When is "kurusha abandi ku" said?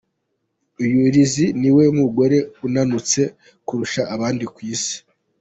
3.67-4.59